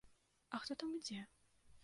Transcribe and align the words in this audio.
А 0.59 0.61
хто 0.63 0.77
там 0.83 0.97
ідзе? 1.01 1.21